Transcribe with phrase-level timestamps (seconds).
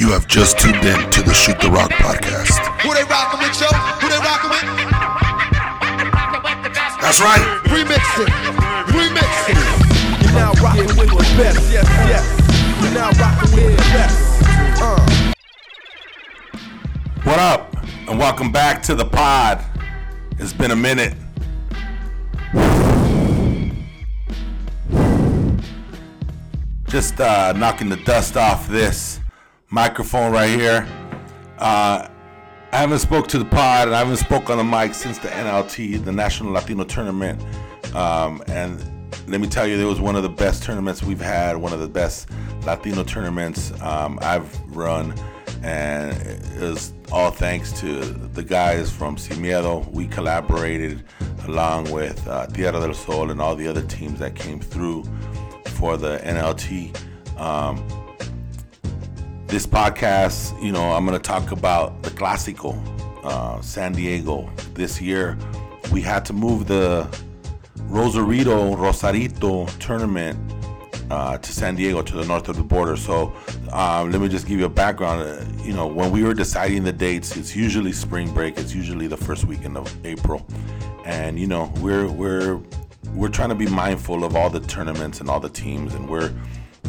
[0.00, 2.56] You have just tuned in to the Shoot the Rock podcast.
[2.80, 3.66] Who they rockin' with, yo?
[3.66, 4.64] Who they rockin' with?
[7.02, 7.44] That's right.
[7.64, 8.30] Remix it.
[8.96, 9.58] Remix it.
[10.24, 11.70] You're now rockin' with the best.
[11.70, 12.24] Yes, yes.
[12.82, 14.16] You're now rockin' with the best.
[14.80, 15.04] Uh.
[17.24, 17.76] What up?
[18.08, 19.62] And welcome back to the pod.
[20.38, 21.12] It's been a minute.
[26.88, 29.19] Just uh, knocking the dust off this
[29.70, 30.86] microphone right here.
[31.58, 32.08] Uh,
[32.72, 35.28] I haven't spoke to the pod and I haven't spoke on the mic since the
[35.28, 37.42] NLT, the National Latino Tournament.
[37.94, 38.78] Um, and
[39.26, 41.80] let me tell you, it was one of the best tournaments we've had, one of
[41.80, 42.28] the best
[42.64, 45.14] Latino tournaments um, I've run.
[45.62, 49.88] And it was all thanks to the guys from Sin Miedo.
[49.92, 51.04] We collaborated
[51.46, 55.04] along with uh, Tierra del Sol and all the other teams that came through
[55.66, 56.96] for the NLT.
[57.38, 57.84] Um,
[59.50, 62.78] this podcast, you know, I'm going to talk about the Clásico,
[63.24, 64.48] uh, San Diego.
[64.74, 65.36] This year,
[65.90, 67.08] we had to move the
[67.86, 70.38] Rosarito Rosarito tournament
[71.10, 72.96] uh, to San Diego, to the north of the border.
[72.96, 73.32] So,
[73.72, 75.22] um, let me just give you a background.
[75.22, 78.56] Uh, you know, when we were deciding the dates, it's usually spring break.
[78.56, 80.46] It's usually the first weekend of April,
[81.04, 82.60] and you know, we're we're
[83.14, 86.32] we're trying to be mindful of all the tournaments and all the teams, and we're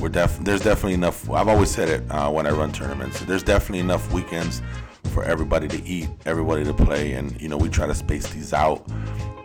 [0.01, 1.29] we're def there's definitely enough.
[1.29, 3.19] I've always said it uh, when I run tournaments.
[3.21, 4.61] There's definitely enough weekends
[5.13, 8.53] for everybody to eat, everybody to play, and you know we try to space these
[8.53, 8.85] out.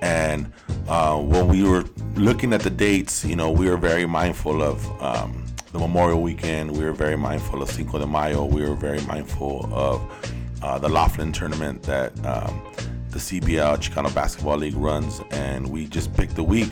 [0.00, 0.52] And
[0.88, 1.84] uh, when we were
[2.14, 6.70] looking at the dates, you know we were very mindful of um, the Memorial Weekend.
[6.76, 8.44] We were very mindful of Cinco de Mayo.
[8.46, 10.00] We were very mindful of
[10.62, 12.62] uh, the Laughlin tournament that um,
[13.10, 16.70] the CBL Chicano Basketball League runs, and we just picked the week.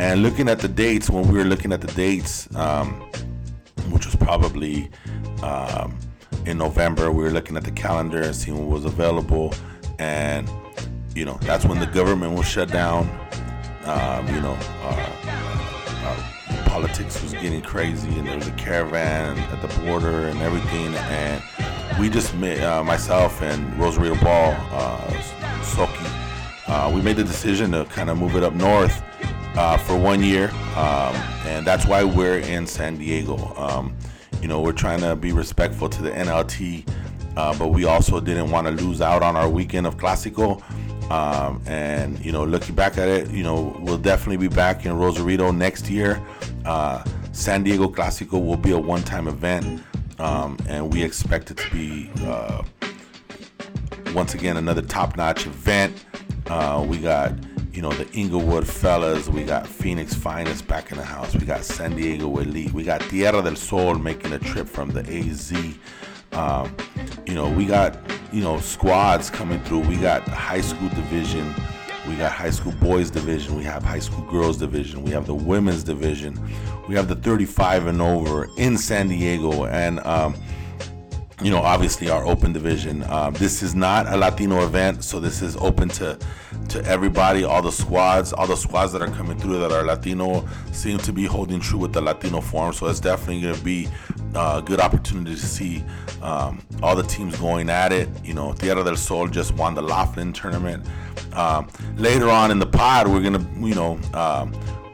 [0.00, 3.00] And looking at the dates, when we were looking at the dates, um,
[3.90, 4.90] which was probably
[5.42, 5.98] um,
[6.46, 9.52] in November, we were looking at the calendar and seeing what was available,
[9.98, 10.48] and
[11.16, 13.08] you know that's when the government was shut down.
[13.84, 15.10] Um, you know, uh,
[16.04, 20.94] uh, politics was getting crazy, and there was a caravan at the border and everything,
[20.94, 21.42] and
[21.98, 24.98] we just made uh, myself and Rosarito Ball, uh,
[25.62, 29.02] Soki, uh, we made the decision to kind of move it up north
[29.58, 31.14] uh, for one year, um,
[31.44, 33.36] and that's why we're in San Diego.
[33.56, 33.94] Um,
[34.40, 36.88] you know, we're trying to be respectful to the NLT,
[37.36, 40.62] uh, but we also didn't want to lose out on our weekend of Clásico.
[41.10, 44.96] Um, and you know, looking back at it, you know, we'll definitely be back in
[44.96, 46.22] Rosarito next year.
[46.64, 47.02] Uh,
[47.32, 49.82] San Diego Clásico will be a one-time event,
[50.20, 52.62] um, and we expect it to be uh,
[54.14, 56.04] once again another top-notch event.
[56.46, 57.32] Uh, we got
[57.78, 61.62] you know the Inglewood fellas, we got Phoenix Finest back in the house, we got
[61.62, 65.52] San Diego Elite, we got Tierra del Sol making a trip from the AZ.
[66.32, 66.76] Um,
[67.24, 67.96] you know, we got
[68.32, 69.86] you know squads coming through.
[69.86, 71.54] We got high school division,
[72.08, 75.36] we got high school boys division, we have high school girls division, we have the
[75.36, 76.36] women's division,
[76.88, 80.34] we have the 35 and over in San Diego, and um,
[81.42, 83.04] you know, obviously our open division.
[83.04, 86.18] Um, this is not a Latino event, so this is open to
[86.70, 90.46] to everybody, all the squads, all the squads that are coming through that are Latino
[90.72, 92.72] seem to be holding true with the Latino form.
[92.72, 93.88] So it's definitely going to be
[94.34, 95.82] a good opportunity to see
[96.20, 98.08] um, all the teams going at it.
[98.22, 100.84] You know, Tierra del Sol just won the Laughlin tournament.
[101.32, 104.52] Um, later on in the pod, we're gonna, you know, um,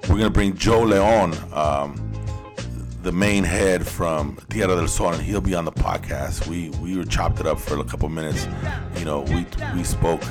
[0.09, 2.04] we're gonna bring Joe Leon um,
[3.05, 6.47] the main head from Tierra del Sol, and he'll be on the podcast.
[6.49, 8.49] We we were chopped it up for a couple minutes.
[8.99, 10.25] You know, we we spoke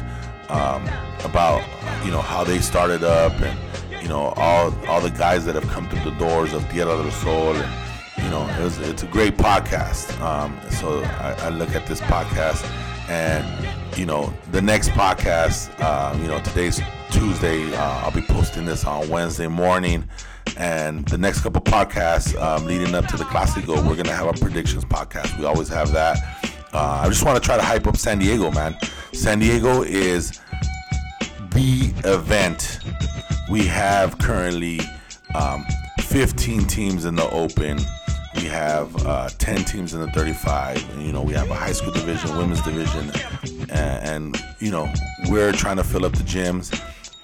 [0.49, 0.89] um,
[1.23, 1.61] about
[2.03, 5.67] you know how they started up, and you know all all the guys that have
[5.67, 9.07] come through the doors of Tierra del Sol, and you know it was, it's a
[9.07, 10.19] great podcast.
[10.19, 12.67] Um, so I, I, look at this podcast,
[13.07, 13.45] and
[13.95, 15.69] you know the next podcast.
[15.79, 17.71] Um, you know today's Tuesday.
[17.75, 20.09] Uh, I'll be posting this on Wednesday morning.
[20.57, 24.33] And the next couple podcasts um, leading up to the Clásico, we're gonna have a
[24.33, 25.37] predictions podcast.
[25.39, 26.17] We always have that.
[26.73, 28.75] Uh, I just want to try to hype up San Diego, man.
[29.13, 30.39] San Diego is
[31.51, 32.79] the event.
[33.49, 34.79] We have currently
[35.35, 35.65] um,
[35.99, 37.79] 15 teams in the Open.
[38.35, 40.89] We have uh, 10 teams in the 35.
[40.93, 43.11] And, you know, we have a high school division, women's division,
[43.69, 44.91] and, and you know,
[45.29, 46.73] we're trying to fill up the gyms.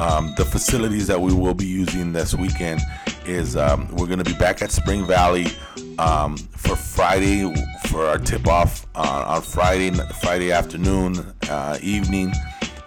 [0.02, 2.80] Um, the facilities that we will be using this weekend
[3.26, 5.48] is um, we're going to be back at Spring Valley
[5.98, 7.54] um, for Friday
[7.88, 9.92] for our tip off uh, on Friday
[10.22, 11.18] Friday afternoon
[11.50, 12.32] uh, evening,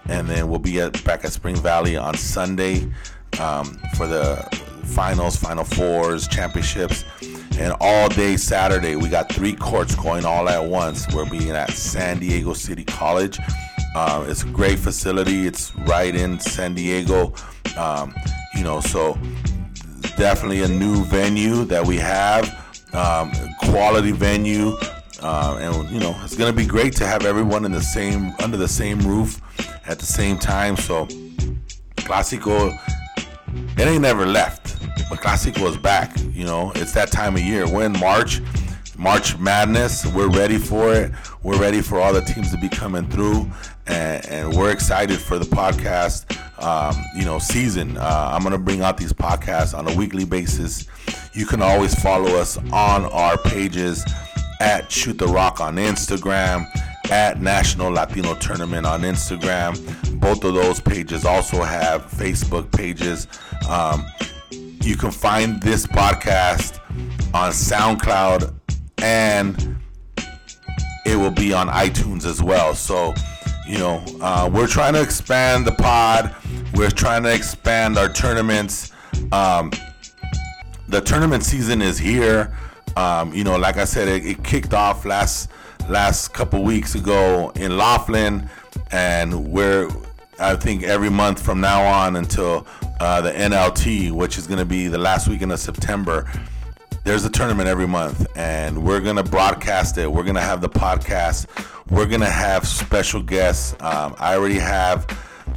[0.06, 2.91] and then we'll be at, back at Spring Valley on Sunday
[3.38, 4.37] um, for the
[4.85, 7.05] finals, Final Fours, championships,
[7.58, 8.97] and all day Saturday.
[8.97, 11.06] We got three courts going all at once.
[11.12, 13.38] We're being at San Diego City College.
[13.94, 15.47] Uh, it's a great facility.
[15.47, 17.35] It's right in San Diego.
[17.77, 18.15] Um,
[18.55, 19.19] you know, so
[20.17, 22.44] definitely a new venue that we have.
[22.94, 24.77] Um, quality venue.
[25.23, 28.56] Uh, and you know it's gonna be great to have everyone in the same under
[28.56, 29.41] the same roof
[29.87, 30.77] at the same time.
[30.77, 31.06] So
[31.97, 32.77] Clásico,
[33.79, 36.17] it ain't never left, but Clásico is back.
[36.33, 37.69] You know, it's that time of year.
[37.69, 38.41] We're in March,
[39.03, 40.07] March Madness.
[40.07, 41.11] We're ready for it.
[41.43, 43.51] We're ready for all the teams to be coming through,
[43.89, 46.39] and, and we're excited for the podcast.
[46.63, 47.97] Um, you know, season.
[47.97, 50.87] Uh, I'm gonna bring out these podcasts on a weekly basis.
[51.35, 54.05] You can always follow us on our pages
[54.61, 56.65] at Shoot the Rock on Instagram,
[57.11, 60.21] at National Latino Tournament on Instagram.
[60.21, 63.27] Both of those pages also have Facebook pages.
[63.69, 64.07] Um,
[64.53, 66.79] you can find this podcast
[67.35, 68.55] on SoundCloud
[69.03, 69.77] and
[71.05, 72.75] it will be on iTunes as well.
[72.75, 73.13] So,
[73.67, 76.35] you know, uh, we're trying to expand the pod.
[76.75, 78.93] We're trying to expand our tournaments.
[79.33, 79.73] Um,
[80.89, 82.57] the tournament season is here.
[82.97, 85.51] Um, you know, like I said, it, it, kicked off last
[85.89, 88.49] last couple weeks ago in Laughlin,
[88.91, 89.89] and we're
[90.39, 92.67] I think every month from now on until
[93.01, 96.31] uh, the NLT, which is going to be the last weekend of September.
[97.05, 100.11] There's a tournament every month, and we're gonna broadcast it.
[100.11, 101.47] We're gonna have the podcast.
[101.91, 103.75] We're gonna have special guests.
[103.81, 105.07] Um, I already have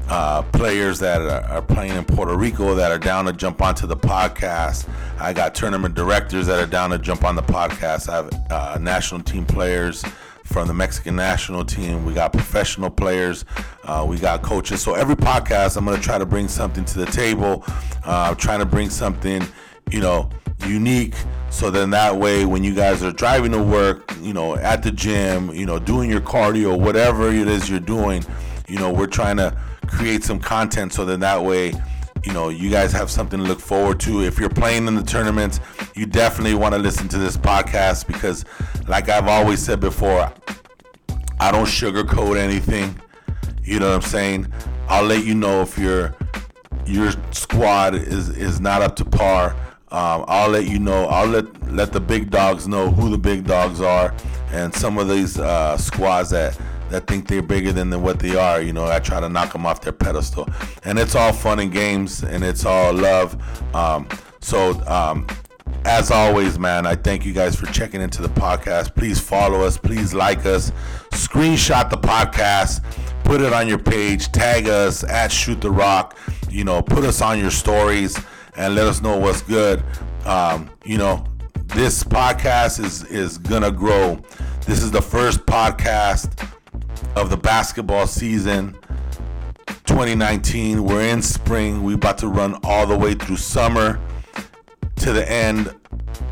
[0.10, 3.96] uh, players that are, playing in Puerto Rico that are down to jump onto the
[3.96, 4.90] podcast.
[5.20, 8.10] I got tournament directors that are down to jump on the podcast.
[8.10, 10.04] I have uh, national team players
[10.46, 12.06] from the Mexican national team.
[12.06, 13.46] We got professional players.
[13.84, 14.82] Uh, we got coaches.
[14.82, 17.64] So every podcast, I'm going to try to bring something to the table.
[18.04, 19.44] Uh, trying to bring something,
[19.92, 20.30] you know,
[20.68, 21.16] unique.
[21.50, 24.92] So then that way, when you guys are driving to work, you know, at the
[24.92, 28.24] gym, you know, doing your cardio, whatever it is you're doing,
[28.68, 29.56] you know, we're trying to
[29.88, 31.74] create some content so then that way
[32.25, 34.24] you know you guys have something to look forward to.
[34.24, 35.60] If you're playing in the tournaments
[35.96, 38.46] you definitely want to listen to this podcast because
[38.88, 40.31] like i've always said before
[41.40, 43.00] i don't sugarcoat anything.
[43.63, 44.51] You know what i'm saying?
[44.88, 46.16] I'll let you know if your
[46.86, 49.56] your squad is is not up to par
[49.92, 51.06] um, I'll let you know.
[51.06, 54.14] I'll let let the big dogs know who the big dogs are,
[54.52, 56.60] and some of these uh, squads that
[56.90, 58.62] that think they're bigger than, what they are.
[58.62, 60.48] You know, I try to knock them off their pedestal,
[60.84, 63.40] and it's all fun and games, and it's all love.
[63.76, 64.08] Um,
[64.40, 65.28] so, um,
[65.86, 68.96] as always, man, I thank you guys for checking into the podcast.
[68.96, 69.78] Please follow us.
[69.78, 70.72] Please like us.
[71.12, 72.84] Screenshot the podcast.
[73.24, 74.32] Put it on your page.
[74.32, 76.18] Tag us at Shoot the Rock.
[76.50, 78.18] You know, put us on your stories
[78.57, 79.84] and let us know what's good.
[80.25, 81.25] Um, you know,
[81.66, 84.19] this podcast is is gonna grow.
[84.66, 86.50] This is the first podcast
[87.16, 88.78] of the basketball season
[89.86, 90.84] 2019.
[90.84, 91.84] We're in spring.
[91.84, 94.00] We're about to run all the way through summer
[94.98, 95.74] to the end,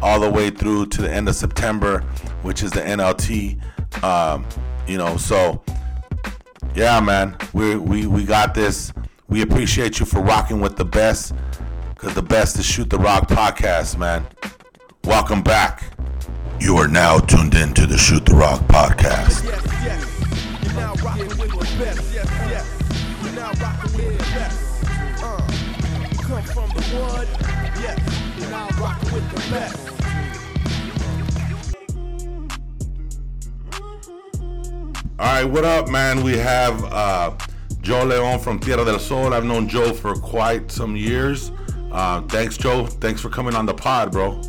[0.01, 2.01] all the way through to the end of September,
[2.41, 3.61] which is the NLT.
[4.03, 4.45] Um,
[4.87, 5.63] you know, so
[6.75, 8.93] yeah, man, we we we got this.
[9.27, 11.33] We appreciate you for rocking with the best,
[12.11, 14.25] the best is Shoot the Rock podcast, man.
[15.05, 15.83] Welcome back.
[16.59, 19.43] You are now tuned in to the Shoot the Rock podcast.
[19.43, 20.63] Yes, yes.
[20.63, 22.13] You're now rocking with the best.
[22.13, 22.65] Yes, yes.
[23.23, 24.83] You're now rocking with the best.
[25.23, 25.37] Uh,
[26.21, 27.27] come from the wood.
[27.81, 27.99] Yes.
[28.37, 29.89] You're now rocking with the best.
[35.19, 36.23] All right, what up, man?
[36.23, 37.31] We have uh,
[37.81, 39.33] Joe Leon from Tierra del Sol.
[39.33, 41.51] I've known Joe for quite some years.
[41.93, 42.87] Uh, thanks, Joe.
[42.87, 44.41] Thanks for coming on the pod, bro.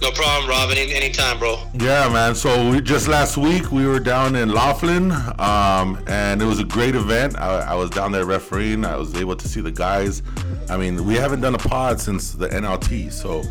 [0.00, 0.70] No problem, Rob.
[0.70, 1.58] Any anytime, bro.
[1.74, 2.34] Yeah, man.
[2.34, 6.64] So we, just last week we were down in Laughlin, um, and it was a
[6.64, 7.36] great event.
[7.38, 8.84] I, I, was down there refereeing.
[8.84, 10.22] I was able to see the guys.
[10.68, 13.42] I mean, we haven't done a pod since the NLT, so.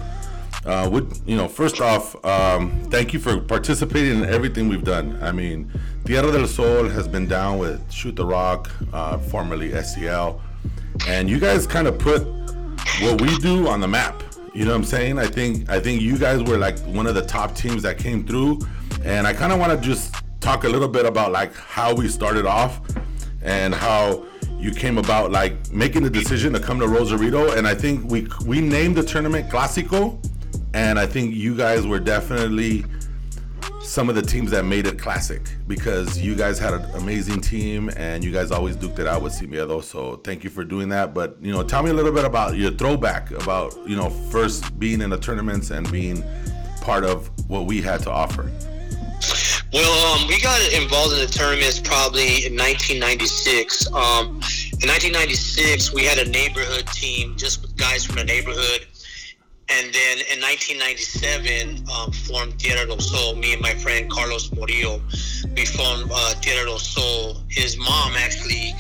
[0.66, 1.50] Uh, would you know?
[1.50, 5.20] First off, um, thank you for participating in everything we've done.
[5.22, 5.70] I mean,
[6.06, 10.40] Tierra del Sol has been down with Shoot the Rock, uh, formerly SEL,
[11.06, 12.26] and you guys kind of put
[13.04, 14.24] what we do on the map.
[14.54, 15.20] You know what I'm saying?
[15.20, 18.26] I think I think you guys were like one of the top teams that came
[18.26, 18.60] through,
[19.04, 22.08] and I kind of want to just talk a little bit about like how we
[22.08, 22.82] started off
[23.42, 24.24] and how
[24.58, 27.52] you came about like making the decision to come to Rosarito.
[27.58, 30.24] And I think we we named the tournament Clásico,
[30.74, 32.86] and I think you guys were definitely
[33.94, 37.92] some of the teams that made it classic because you guys had an amazing team
[37.96, 41.14] and you guys always duked it out with Sin So thank you for doing that.
[41.14, 44.80] But you know, tell me a little bit about your throwback about you know first
[44.80, 46.24] being in the tournaments and being
[46.82, 48.52] part of what we had to offer?
[49.72, 53.94] Well, um, we got involved in the tournaments probably in 1996.
[53.94, 54.42] Um,
[54.82, 58.88] in 1996, we had a neighborhood team just with guys from the neighborhood.
[59.70, 63.36] And then in 1997, um, formed Tierra del Sol.
[63.36, 65.02] Me and my friend Carlos Morillo,
[65.56, 67.38] we formed uh, Tierra del Sol.
[67.50, 68.76] His mom actually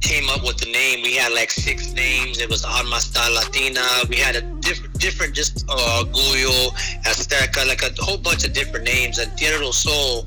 [0.00, 1.02] came up with the name.
[1.02, 2.40] We had like six names.
[2.40, 3.84] It was Alma Star Latina.
[4.08, 6.70] We had a different, different just uh, Guyo,
[7.04, 9.18] Azteca, like a whole bunch of different names.
[9.18, 10.26] And Tierra del Sol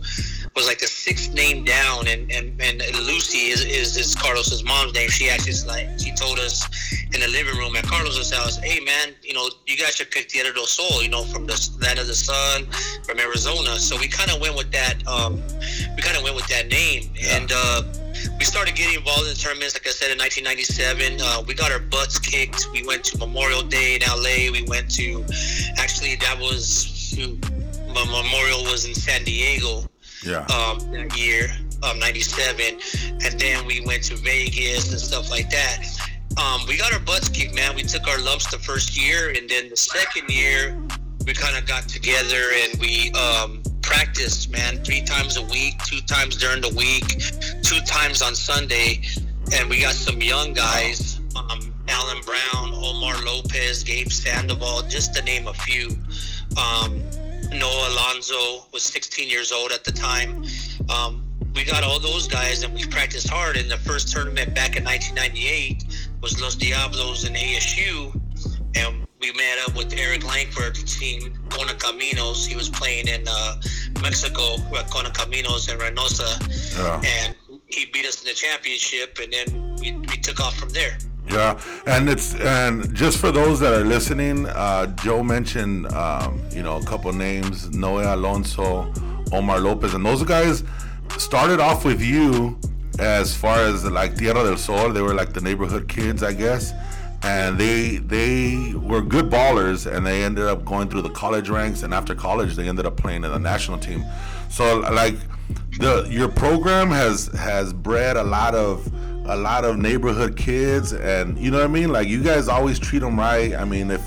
[0.55, 2.07] was like the sixth name down.
[2.07, 5.09] And, and, and Lucy is, is, Carlos's mom's name.
[5.09, 6.67] She actually like she told us
[7.13, 10.27] in the living room at Carlos's house, "Hey man, you know you guys should pick
[10.27, 11.01] Tierra del Sol.
[11.01, 12.65] You know from the land of the sun,
[13.03, 14.95] from Arizona." So we kind of went with that.
[15.07, 15.41] Um,
[15.95, 17.51] we kind of went with that name, and.
[17.53, 17.83] Uh,
[18.37, 21.19] we started getting involved in tournaments, like I said, in 1997.
[21.21, 22.67] Uh, we got our butts kicked.
[22.73, 24.51] We went to Memorial Day in LA.
[24.51, 25.23] We went to,
[25.77, 27.15] actually, that was,
[27.93, 29.89] my Memorial was in San Diego
[30.23, 30.45] Yeah.
[30.47, 31.49] um, that year,
[31.83, 32.79] um, 97.
[33.25, 35.85] And then we went to Vegas and stuff like that.
[36.37, 37.75] Um, we got our butts kicked, man.
[37.75, 39.29] We took our lumps the first year.
[39.29, 40.77] And then the second year,
[41.25, 46.01] we kind of got together and we um, practiced, man, three times a week, two
[46.01, 47.05] times during the week,
[47.63, 49.01] two times on Sunday.
[49.53, 55.23] And we got some young guys, um, Alan Brown, Omar Lopez, Gabe Sandoval, just to
[55.23, 55.89] name a few.
[56.57, 57.01] Um,
[57.51, 60.43] Noah Alonso was 16 years old at the time.
[60.89, 63.57] Um, we got all those guys and we practiced hard.
[63.57, 65.83] And the first tournament back in 1998
[66.21, 68.13] was Los Diablos in ASU.
[68.75, 72.45] And we met up with Eric Langford's team, Kona Caminos.
[72.45, 73.61] He was playing in uh,
[74.01, 76.39] Mexico at Kona Caminos in Reynosa.
[77.05, 77.35] And
[77.67, 79.19] he beat us in the championship.
[79.21, 80.97] And then we, we took off from there.
[81.31, 86.63] Yeah, and it's and just for those that are listening, uh, Joe mentioned um, you
[86.63, 88.91] know a couple names, Noe Alonso,
[89.31, 90.63] Omar Lopez, and those guys
[91.17, 92.57] started off with you
[92.97, 94.91] as far as like Tierra del Sol.
[94.91, 96.73] They were like the neighborhood kids, I guess,
[97.21, 101.83] and they they were good ballers, and they ended up going through the college ranks,
[101.83, 104.03] and after college, they ended up playing in the national team.
[104.49, 105.15] So like
[105.79, 108.91] the your program has has bred a lot of
[109.29, 112.79] a lot of neighborhood kids and you know what i mean like you guys always
[112.79, 114.01] treat them right i mean if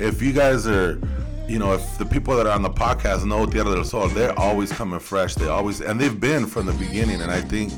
[0.00, 1.00] if you guys are
[1.46, 4.36] you know if the people that are on the podcast know tierra del sol they're
[4.38, 7.72] always coming fresh they always and they've been from the beginning and i think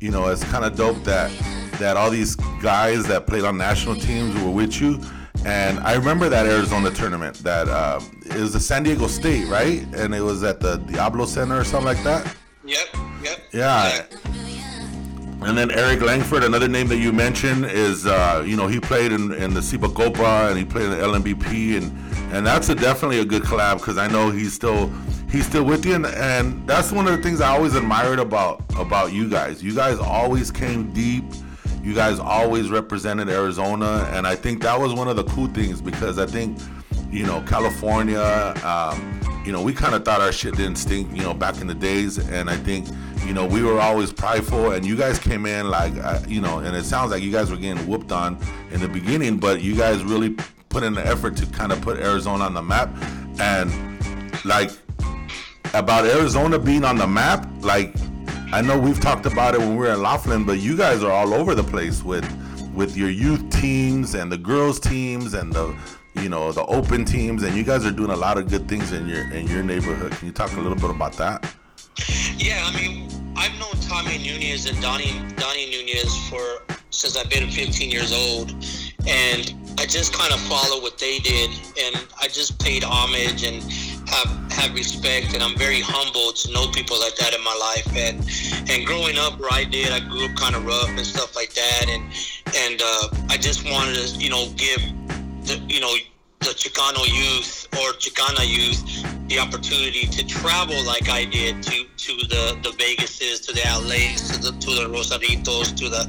[0.00, 1.30] you know it's kind of dope that
[1.78, 5.00] that all these guys that played on national teams were with you
[5.46, 9.86] and I remember that Arizona tournament that uh, it was the San Diego State, right?
[9.94, 12.36] And it was at the Diablo Center or something like that.
[12.62, 12.88] Yep,
[13.22, 13.38] yep.
[13.52, 14.02] Yeah.
[15.42, 19.10] And then Eric Langford, another name that you mentioned, is uh, you know he played
[19.10, 23.20] in, in the CIBACOPA and he played in the LMBP and and that's a, definitely
[23.20, 24.92] a good collab because I know he's still
[25.30, 28.62] he's still with you and, and that's one of the things I always admired about
[28.78, 29.62] about you guys.
[29.62, 31.24] You guys always came deep.
[31.82, 35.80] You guys always represented Arizona, and I think that was one of the cool things
[35.80, 36.58] because I think
[37.10, 38.54] you know California.
[38.62, 41.66] Um, you know, we kind of thought our shit didn't stink, you know, back in
[41.66, 42.18] the days.
[42.18, 42.88] And I think,
[43.24, 46.58] you know, we were always prideful, and you guys came in like, uh, you know,
[46.58, 48.38] and it sounds like you guys were getting whooped on
[48.70, 50.36] in the beginning, but you guys really
[50.68, 52.90] put in the effort to kind of put Arizona on the map.
[53.40, 53.70] And
[54.44, 54.70] like,
[55.74, 57.94] about Arizona being on the map, like,
[58.52, 61.12] I know we've talked about it when we were in Laughlin, but you guys are
[61.12, 62.28] all over the place with
[62.74, 65.76] with your youth teams and the girls teams and the
[66.20, 68.92] you know the open teams and you guys are doing a lot of good things
[68.92, 70.12] in your in your neighborhood.
[70.12, 71.54] Can you talk a little bit about that?
[72.36, 77.48] Yeah, I mean, I've known Tommy Nunez and Donnie Donnie Nunez for since I've been
[77.48, 78.50] 15 years old,
[79.06, 81.50] and I just kind of follow what they did,
[81.82, 83.62] and I just paid homage and
[84.08, 87.96] have have respect, and I'm very humbled to know people like that in my life,
[87.96, 91.34] and and growing up where I did, I grew up kind of rough and stuff
[91.36, 92.02] like that, and
[92.56, 94.80] and uh, I just wanted to you know give
[95.46, 95.94] the you know
[96.40, 102.12] the Chicano youth or Chicana youth the opportunity to travel like I did to to
[102.28, 106.04] the the Vegases, to the LAs, to the to the Rosaritos, to the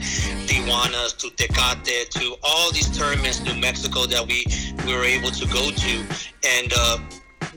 [0.47, 4.45] Tijuanas, to Tecate, to all these tournaments, New Mexico that we
[4.85, 5.93] we were able to go to,
[6.47, 6.97] and uh,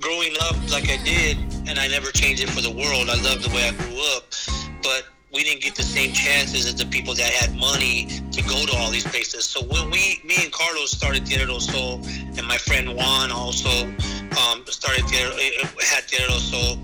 [0.00, 1.38] growing up like I did,
[1.68, 3.08] and I never changed it for the world.
[3.08, 4.34] I love the way I grew up,
[4.82, 8.64] but we didn't get the same chances as the people that had money to go
[8.66, 9.44] to all these places.
[9.44, 12.00] So when we, me and Carlos started Tierra del Sol,
[12.38, 13.84] and my friend Juan also
[14.38, 15.32] um, started Tierra,
[15.82, 16.78] had Tierra del Sol,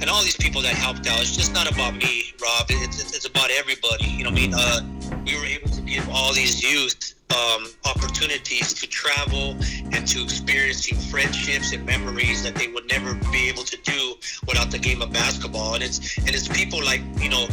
[0.00, 1.20] and all these people that helped out.
[1.20, 2.66] It's just not about me, Rob.
[2.68, 4.06] It's, it's, it's about everybody.
[4.06, 4.52] You know I mean?
[4.54, 4.80] Uh,
[5.24, 9.56] we were able to give all these youth um, opportunities to travel
[9.92, 14.14] and to experiencing friendships and memories that they would never be able to do
[14.46, 15.74] without the game of basketball.
[15.74, 17.46] And it's and it's people like you know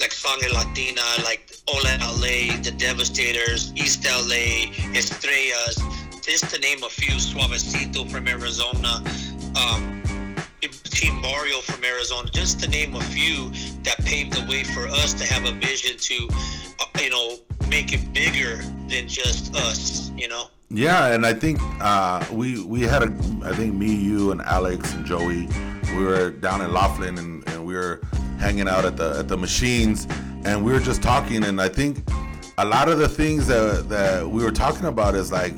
[0.00, 5.80] like Sangre Latina, like Ola LA, the Devastators, East LA, Estrellas,
[6.22, 7.14] just to name a few.
[7.14, 9.02] Suavecito from Arizona.
[9.56, 10.04] Um,
[10.94, 13.50] Team Mario from Arizona, just to name a few
[13.82, 16.28] that paved the way for us to have a vision to,
[16.80, 17.36] uh, you know,
[17.68, 18.56] make it bigger
[18.88, 20.46] than just us, you know.
[20.70, 23.06] Yeah, and I think uh, we we had a
[23.44, 25.48] I think me, you, and Alex and Joey,
[25.96, 28.00] we were down in Laughlin and, and we were
[28.38, 30.08] hanging out at the at the machines,
[30.44, 31.98] and we were just talking, and I think
[32.58, 35.54] a lot of the things that that we were talking about is like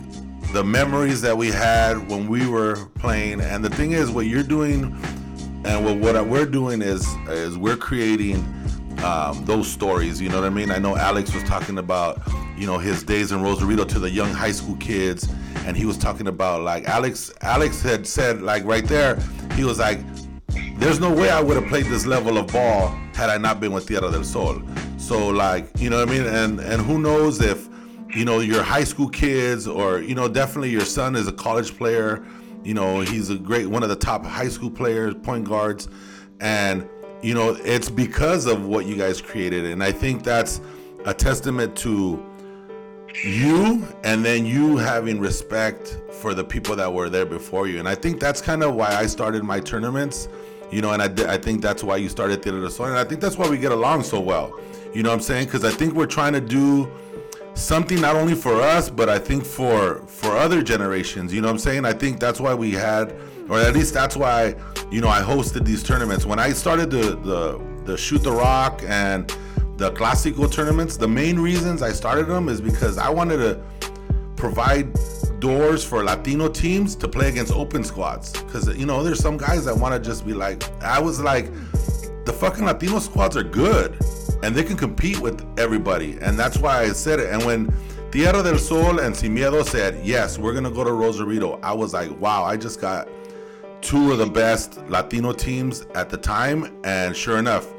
[0.53, 4.43] the memories that we had when we were playing, and the thing is, what you're
[4.43, 4.97] doing
[5.67, 8.45] and what, what we're doing is is we're creating
[9.05, 10.21] um, those stories.
[10.21, 10.71] You know what I mean?
[10.71, 12.21] I know Alex was talking about
[12.57, 15.29] you know his days in Rosarito to the young high school kids,
[15.67, 17.33] and he was talking about like Alex.
[17.43, 19.19] Alex had said like right there,
[19.55, 20.01] he was like,
[20.79, 23.73] "There's no way I would have played this level of ball had I not been
[23.73, 24.63] with Tierra del Sol."
[24.99, 26.27] So like you know what I mean?
[26.27, 27.69] And and who knows if
[28.15, 31.77] you know your high school kids or you know definitely your son is a college
[31.77, 32.25] player
[32.67, 35.89] you know, he's a great one of the top high school players, point guards,
[36.41, 36.89] and
[37.23, 40.61] you know, it's because of what you guys created, and I think that's
[41.05, 42.25] a testament to
[43.25, 47.79] you and then you having respect for the people that were there before you.
[47.79, 50.29] And i think that's kind of why i started my tournaments
[50.71, 53.05] you know and i, I think that's why you started Tierra del Sol and i
[53.05, 54.59] think that's why we get along so well.
[54.93, 55.47] You know what i'm saying?
[55.47, 56.91] Because i think we're trying to do
[57.55, 61.53] something not only for us but i think for for other generations you know what
[61.53, 61.85] i'm saying?
[61.85, 63.15] I think that's why we had
[63.49, 64.55] or at least that's why
[64.91, 68.83] you know i hosted these tournaments when i started the the, the shoot the rock
[68.87, 69.29] and
[69.77, 73.61] the Clásico tournaments the main reasons i started them is because i wanted to
[74.37, 74.89] provide
[75.41, 79.65] doors for latino teams to play against open squads because you know there's some guys
[79.65, 81.53] that want to just be like i was like
[82.25, 83.97] the fucking latino squads are good
[84.43, 86.19] and they can compete with everybody.
[86.21, 87.33] And that's why I said it.
[87.33, 87.73] And when
[88.11, 91.95] Tierra del Sol and Sin Miedo said, yes, we're to go to Rosarito, I was
[91.95, 93.09] like, wow, I just got
[93.81, 96.79] two of the best Latino teams at the time.
[96.85, 97.73] And sure enough,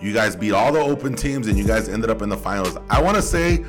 [0.00, 2.76] you guys beat all the open teams and you guys ended up in the finals.
[2.90, 3.64] I want to say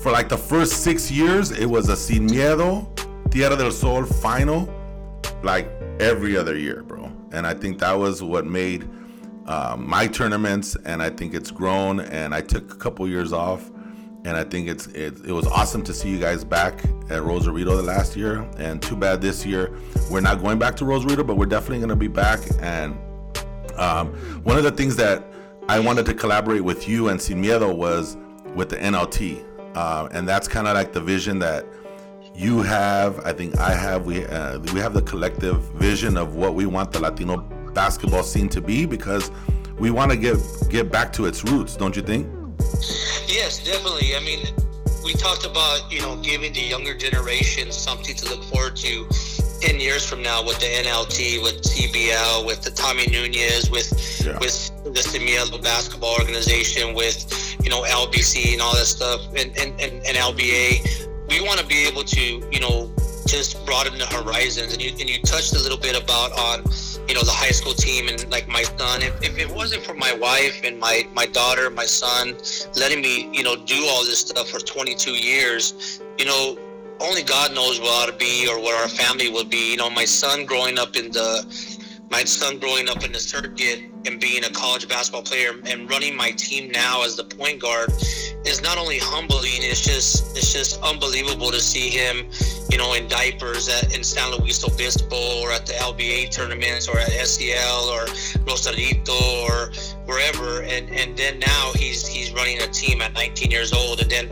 [0.00, 2.86] for like the first six years, it was a Sin Miedo,
[3.30, 4.72] Tierra del Sol final,
[5.42, 7.10] like every other year, bro.
[7.32, 8.88] And I think that was what made
[9.46, 11.98] uh, my tournaments, and I think it's grown.
[12.00, 13.71] And I took a couple years off,
[14.24, 17.76] and I think it's it, it was awesome to see you guys back at Rosarito
[17.76, 18.48] the last year.
[18.56, 19.76] And too bad this year
[20.10, 22.40] we're not going back to Rosarito, but we're definitely going to be back.
[22.60, 22.96] And
[23.76, 25.24] um, one of the things that
[25.68, 28.16] I wanted to collaborate with you and Sin Miedo was
[28.54, 31.66] with the NLT, uh, and that's kind of like the vision that
[32.34, 33.20] you have.
[33.20, 34.04] I think I have.
[34.04, 37.38] We uh, we have the collective vision of what we want the Latino
[37.72, 39.30] basketball scene to be because
[39.78, 40.36] we want to get
[40.68, 42.26] get back to its roots, don't you think?
[43.28, 44.14] Yes, definitely.
[44.16, 44.46] I mean,
[45.04, 49.06] we talked about you know giving the younger generation something to look forward to.
[49.62, 53.86] 10 years from now with the NLT, with CBL, with the Tommy Nunez, with
[54.24, 54.36] yeah.
[54.40, 59.56] with the Sin Miedo basketball organization, with you know LBC and all that stuff, and,
[59.56, 62.90] and, and, and LBA, we want to be able to you know
[63.26, 64.72] just broaden the horizons.
[64.72, 66.64] And you and you touched a little bit about on
[67.08, 69.02] you know the high school team and like my son.
[69.02, 72.36] If, if it wasn't for my wife and my my daughter my son
[72.76, 76.56] letting me you know do all this stuff for 22 years you know
[77.00, 79.72] only god knows what i would be or what our family would be.
[79.72, 81.44] You know my son growing up in the
[82.10, 86.16] my son growing up in the circuit and being a college basketball player and running
[86.16, 87.90] my team now as the point guard
[88.44, 92.28] is not only humbling it's just it's just unbelievable to see him
[92.70, 96.98] you know in diapers at, in San Luis Obispo or at the LBA tournaments or
[96.98, 98.06] at SEL or
[98.46, 99.12] Rosarito
[99.44, 99.70] or
[100.06, 100.62] wherever.
[100.62, 104.00] And and then now he's he's running a team at 19 years old.
[104.00, 104.30] And then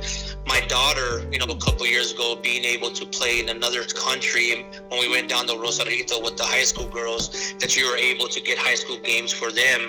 [0.51, 4.67] my daughter, you know, a couple years ago, being able to play in another country
[4.89, 8.27] when we went down to Rosarito with the high school girls, that you were able
[8.27, 9.81] to get high school games for them,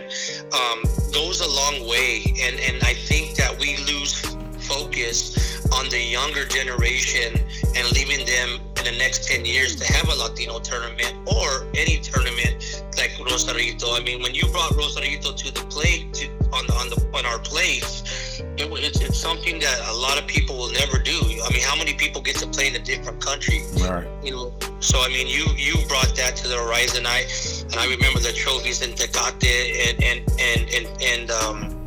[0.53, 2.21] um, goes a long way.
[2.45, 4.30] And, and I think that we lose
[4.71, 7.35] focus on the younger generation
[7.75, 11.99] and leaving them in the next 10 years to have a Latino tournament or any
[11.99, 13.93] tournament like Rosarito.
[13.93, 17.39] I mean, when you brought Rosarito to the plate, to, on, on, the, on our
[17.39, 21.19] place, it, it's, it's something that a lot of people will never do.
[21.19, 23.61] I mean, how many people get to play in a different country?
[23.77, 24.07] Right.
[24.23, 27.05] You know, so I mean, you you brought that to the horizon.
[27.05, 27.25] I
[27.63, 31.80] and I remember the trophies in Tecate and and and and and um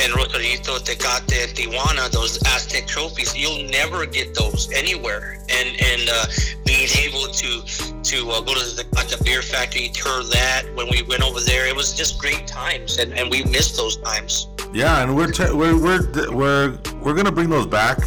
[0.00, 3.36] and Rosarito, Tecate, Tijuana, those Aztec trophies.
[3.36, 5.38] You'll never get those anywhere.
[5.48, 6.26] And and uh,
[6.64, 7.62] being able to
[8.02, 11.40] to uh, go to the, at the beer factory, tour that when we went over
[11.40, 14.48] there, it was just great times, and, and we missed those times.
[14.72, 17.98] Yeah, and we're te- we're we're we're we're gonna bring those back.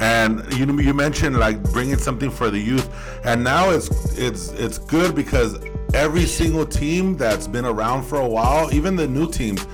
[0.00, 2.88] And you you mentioned like bringing something for the youth,
[3.24, 5.58] and now it's it's it's good because
[5.94, 9.64] every single team that's been around for a while, even the new teams,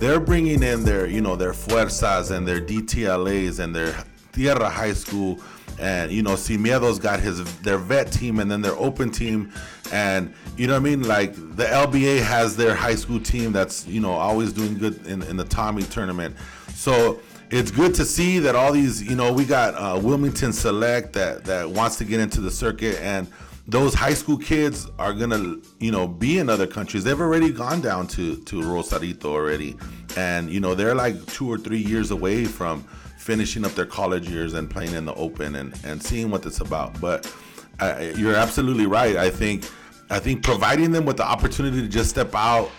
[0.00, 3.94] they're bringing in their you know their fuerzas and their DTLAs and their
[4.32, 5.38] Tierra High School,
[5.78, 9.52] and you know Sin Miedo's got his their vet team and then their open team,
[9.92, 11.02] and you know what I mean.
[11.06, 15.22] Like the LBA has their high school team that's you know always doing good in,
[15.24, 16.34] in the Tommy tournament,
[16.74, 21.12] so it's good to see that all these, you know, we got uh, Wilmington Select
[21.14, 23.26] that that wants to get into the circuit, and
[23.66, 27.04] those high school kids are gonna, you know, be in other countries.
[27.04, 29.76] They've already gone down to to Rosarito already,
[30.16, 32.82] and you know they're like two or three years away from
[33.18, 36.60] finishing up their college years and playing in the open and and seeing what it's
[36.60, 37.00] about.
[37.00, 37.32] But
[37.78, 39.16] uh, you're absolutely right.
[39.16, 39.64] I think
[40.10, 42.70] I think providing them with the opportunity to just step out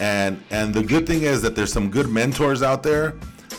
[0.00, 3.14] and and the good thing is that there's some good mentors out there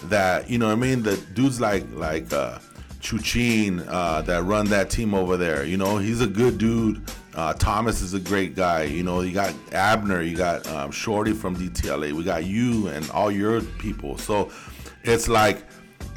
[0.05, 2.59] that you know I mean the dudes like like uh
[3.05, 5.63] Chuchin uh, that run that team over there.
[5.63, 7.03] You know he's a good dude.
[7.35, 8.83] Uh, Thomas is a great guy.
[8.83, 13.07] You know you got Abner you got um, Shorty from DTLA we got you and
[13.11, 14.17] all your people.
[14.17, 14.49] So
[15.03, 15.63] it's like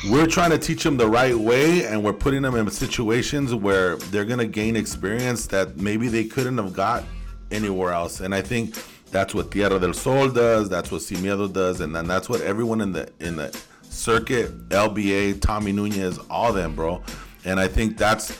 [0.09, 3.97] we're trying to teach them the right way and we're putting them in situations where
[3.97, 7.05] they're going to gain experience that maybe they couldn't have got
[7.51, 8.21] anywhere else.
[8.21, 10.71] And I think that's what Tierra del Sol does.
[10.71, 11.23] That's what Sin
[11.53, 13.59] does, and then that's what everyone in the in the
[13.99, 17.03] circuit, LBA, Tommy Nunez, all them, bro.
[17.45, 18.39] And I think that's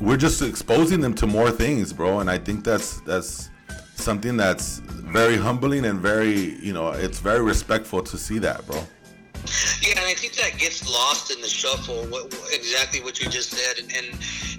[0.00, 2.20] we're just exposing them to more things, bro.
[2.20, 3.50] And I think that's that's
[3.94, 8.82] something that's very humbling and very you know it's very respectful to see that, bro.
[9.80, 12.04] Yeah, and I think that gets lost in the shuffle.
[12.06, 14.18] What, exactly what you just said, and, and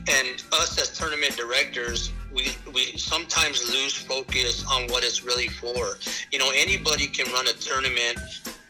[0.09, 5.97] and us as tournament directors, we we sometimes lose focus on what it's really for.
[6.31, 8.17] You know, anybody can run a tournament,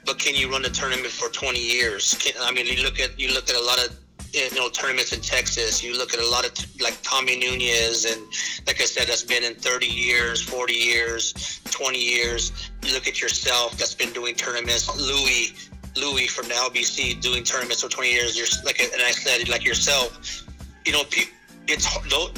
[0.06, 2.14] but can you run a tournament for 20 years?
[2.16, 3.96] Can, I mean, you look at you look at a lot of
[4.34, 5.84] you know tournaments in Texas.
[5.84, 8.22] You look at a lot of t- like Tommy Nunez, and
[8.68, 12.72] like I said, that's been in 30 years, 40 years, 20 years.
[12.84, 14.90] You look at yourself, that's been doing tournaments.
[14.98, 15.54] Louis,
[15.96, 18.38] Louis from the LBC, doing tournaments for 20 years.
[18.38, 20.46] You're like, and I said, like yourself,
[20.86, 21.34] you know, people
[21.68, 21.88] it's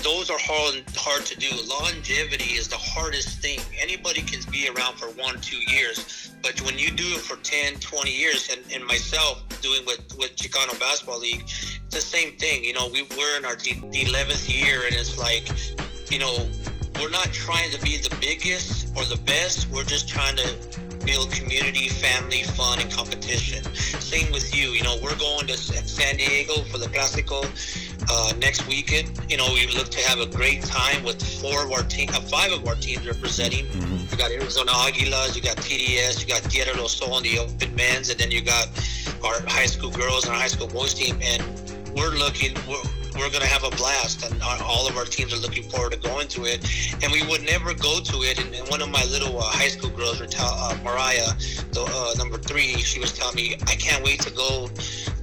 [0.04, 1.50] those are hard hard to do.
[1.68, 3.60] Longevity is the hardest thing.
[3.80, 7.76] Anybody can be around for one, two years, but when you do it for 10,
[7.80, 12.64] 20 years, and, and myself doing with with Chicano Basketball League, it's the same thing.
[12.64, 15.50] You know, we we're in our 11th year, and it's like,
[16.12, 16.48] you know,
[17.00, 19.70] we're not trying to be the biggest or the best.
[19.70, 20.56] We're just trying to
[21.06, 23.64] build community, family, fun, and competition.
[23.76, 24.70] Same with you.
[24.70, 27.44] You know, we're going to San Diego for the Classico
[28.10, 29.10] uh, next weekend.
[29.30, 32.22] You know, we look to have a great time with four of our team, uh,
[32.22, 33.66] five of our teams representing.
[33.66, 34.12] Mm-hmm.
[34.12, 37.76] You got Arizona Aguilas, you got TDS, you got Tierra del Sol on the open
[37.76, 38.68] men's, and then you got
[39.24, 41.18] our high school girls and our high school boys team.
[41.22, 41.44] And
[41.96, 42.82] we're looking, we're,
[43.16, 45.94] we're going to have a blast, and our, all of our teams are looking forward
[45.94, 46.64] to going to it.
[47.04, 48.44] And we would never go to it.
[48.44, 51.34] And, and one of my little uh, high school girls, uh, Mariah,
[51.72, 54.70] the uh, number three, she was telling me, I can't wait to go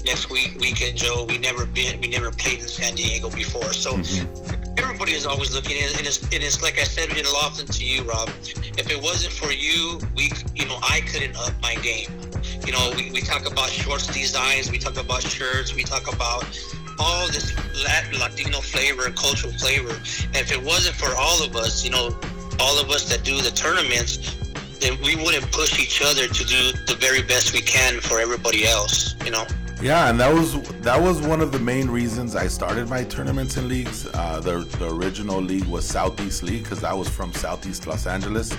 [0.05, 1.24] next week weekend, Joe.
[1.29, 3.94] We never been, we never played in San Diego before, so.
[3.94, 4.57] Mm-hmm.
[4.79, 8.03] Everybody is always looking, and it's, and it's like I said it often to you,
[8.03, 8.31] Rob.
[8.79, 12.09] If it wasn't for you, we, you know, I couldn't up my game.
[12.64, 16.44] You know, we, we talk about shorts designs, we talk about shirts, we talk about
[17.01, 17.57] all this
[18.19, 19.95] Latino flavor cultural flavor.
[19.95, 22.19] And if it wasn't for all of us, you know,
[22.61, 24.37] all of us that do the tournaments,
[24.81, 28.67] then we wouldn't push each other to do the very best we can for everybody
[28.67, 29.47] else, you know.
[29.83, 33.57] Yeah, and that was that was one of the main reasons I started my tournaments
[33.57, 34.07] and leagues.
[34.13, 38.55] Uh, the the original league was Southeast League because I was from Southeast Los Angeles,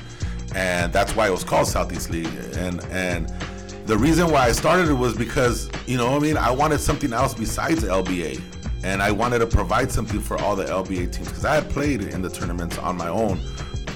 [0.56, 2.34] and that's why it was called Southeast League.
[2.56, 3.32] And and
[3.86, 7.14] the reason why I started it was because you know I mean I wanted something
[7.14, 8.42] else besides the LBA,
[8.84, 12.02] and I wanted to provide something for all the LBA teams because I had played
[12.02, 13.40] in the tournaments on my own,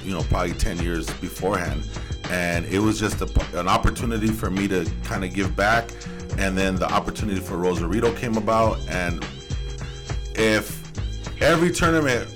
[0.04, 1.88] you know, probably ten years beforehand,
[2.30, 5.90] and it was just a, an opportunity for me to kind of give back
[6.38, 8.78] and then the opportunity for Rosarito came about.
[8.90, 9.26] And
[10.36, 10.82] if
[11.42, 12.28] every tournament,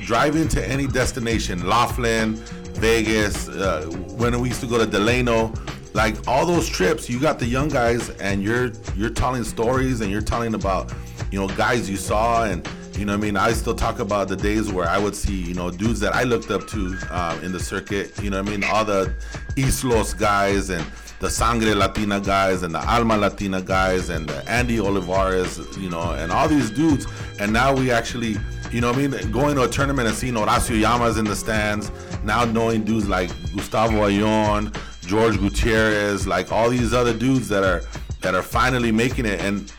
[0.00, 2.36] driving to any destination, Laughlin,
[2.74, 3.86] Vegas, uh,
[4.16, 5.52] when we used to go to Delano,
[5.94, 10.10] like all those trips, you got the young guys, and you're you're telling stories, and
[10.10, 10.92] you're telling about
[11.30, 13.36] you know guys you saw, and you know I mean.
[13.36, 16.24] I still talk about the days where I would see you know dudes that I
[16.24, 18.12] looked up to uh, in the circuit.
[18.22, 19.14] You know I mean all the
[19.56, 20.84] East Los guys and
[21.20, 26.12] the Sangre Latina guys and the Alma Latina guys and the Andy Olivares, you know,
[26.12, 27.06] and all these dudes.
[27.38, 28.38] And now we actually,
[28.72, 31.92] you know, I mean, going to a tournament and seeing Horacio Llamas in the stands.
[32.24, 34.74] Now knowing dudes like Gustavo Ayon,
[35.10, 37.82] George Gutierrez, like all these other dudes that are
[38.20, 39.72] that are finally making it, and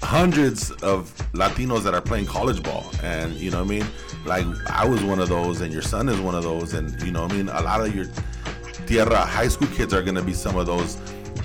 [0.00, 2.88] hundreds of Latinos that are playing college ball.
[3.02, 3.86] And you know what I mean?
[4.24, 7.10] Like I was one of those, and your son is one of those, and you
[7.10, 7.48] know what I mean?
[7.48, 8.06] A lot of your
[8.86, 10.98] Tierra high school kids are gonna be some of those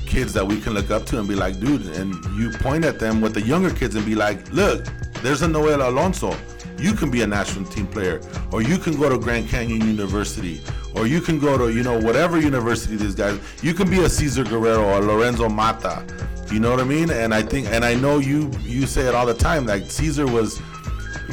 [0.06, 3.00] kids that we can look up to and be like, dude, and you point at
[3.00, 4.86] them with the younger kids and be like, look,
[5.24, 6.38] there's a Noel Alonso.
[6.78, 10.62] You can be a national team player, or you can go to Grand Canyon University,
[10.96, 14.10] or you can go to, you know, whatever university these guys, you can be a
[14.10, 16.06] Cesar Guerrero or Lorenzo Mata.
[16.52, 17.12] You know what I mean?
[17.12, 20.28] And I think, and I know you, you say it all the time, like Cesar
[20.28, 20.60] was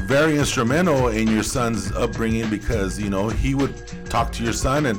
[0.07, 3.74] very instrumental in your son's upbringing because, you know, he would
[4.09, 4.98] talk to your son and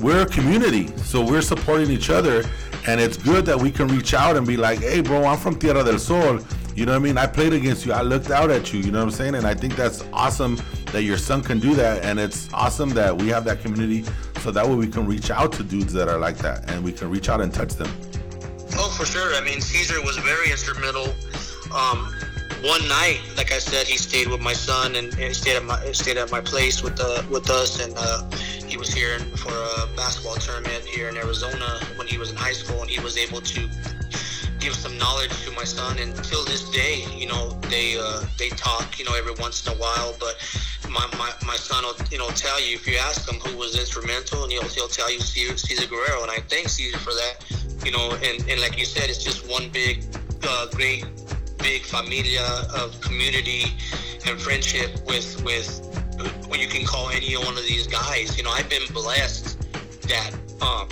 [0.00, 2.44] we're a community, so we're supporting each other,
[2.86, 5.58] and it's good that we can reach out and be like, "Hey, bro, I'm from
[5.58, 6.38] Tierra del Sol.
[6.76, 7.16] You know what I mean?
[7.16, 7.92] I played against you.
[7.94, 8.80] I looked out at you.
[8.80, 9.34] You know what I'm saying?
[9.34, 10.60] And I think that's awesome
[10.92, 14.04] that your son can do that, and it's awesome that we have that community,
[14.40, 16.92] so that way we can reach out to dudes that are like that, and we
[16.92, 17.90] can reach out and touch them.
[18.74, 19.34] Oh, for sure.
[19.34, 21.14] I mean, Cesar was very instrumental.
[21.74, 22.12] Um,
[22.62, 25.80] one night, like I said, he stayed with my son and, and stayed at my
[25.92, 28.30] stayed at my place with the with us, and uh,
[28.66, 32.52] he was here for a basketball tournament here in Arizona when he was in high
[32.52, 33.66] school, and he was able to
[34.66, 35.96] give some knowledge to my son.
[36.00, 39.72] And till this day, you know, they uh, they talk, you know, every once in
[39.72, 40.12] a while.
[40.18, 40.34] But
[40.90, 43.78] my, my, my son will, you know, tell you if you ask him who was
[43.78, 47.34] instrumental, and he'll he'll tell you Cesar, Guerrero, and I thank Cesar for that.
[47.84, 50.02] You know, and, and like you said, it's just one big,
[50.42, 51.04] uh, great,
[51.58, 53.62] big familia of community
[54.26, 55.70] and friendship with with
[56.48, 58.36] when you can call any one of these guys.
[58.36, 59.46] You know, I've been blessed
[60.08, 60.88] that, um,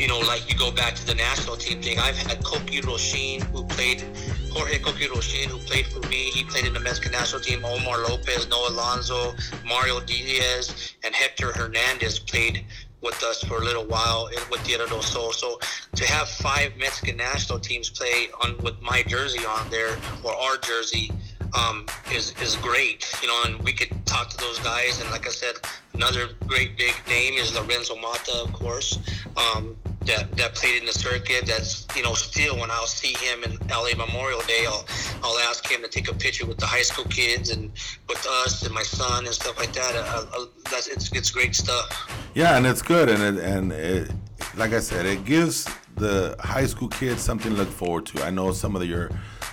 [0.00, 1.98] you know, like you go back to the national team thing.
[1.98, 4.02] I've had Koki Roshin, who played,
[4.50, 6.30] Jorge Koki Roshin, who played for me.
[6.30, 7.62] He played in the Mexican national team.
[7.62, 9.34] Omar Lopez, Noah Alonso,
[9.66, 12.64] Mario Diaz, and Hector Hernandez played
[13.02, 15.32] with us for a little while with Tierra del Sol.
[15.32, 15.58] So
[15.96, 20.56] to have five Mexican national teams play on with my jersey on there or our
[20.56, 21.10] jersey
[21.58, 23.06] um, is is great.
[23.20, 25.00] You know, and we could talk to those guys.
[25.00, 25.56] And like I said,
[25.92, 28.98] another great big name is Lorenzo Mata, of course.
[29.36, 31.46] Um, that, that played in the circuit.
[31.46, 34.84] That's you know still when I'll see him in LA Memorial Day, I'll
[35.22, 37.70] I'll ask him to take a picture with the high school kids and
[38.08, 39.94] with us and my son and stuff like that.
[39.94, 42.10] Uh, uh, that's it's it's great stuff.
[42.34, 44.10] Yeah, and it's good, and it, and it,
[44.56, 48.24] like I said, it gives the high school kids something to look forward to.
[48.24, 49.10] I know some of the, your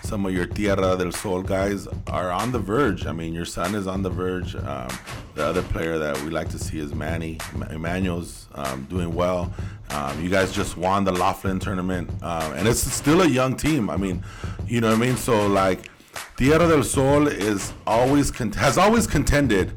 [0.08, 3.06] some of your Tierra del Sol guys are on the verge.
[3.06, 4.56] I mean, your son is on the verge.
[4.56, 4.88] Um,
[5.36, 7.38] the other player that we like to see is Manny.
[7.72, 9.54] Emmanuel's um, doing well.
[9.90, 13.90] Um, you guys just won the Laughlin tournament, um, and it's still a young team.
[13.90, 14.24] I mean,
[14.66, 15.18] you know what I mean.
[15.18, 15.92] So like,
[16.38, 19.74] Tierra del Sol is always con- has always contended,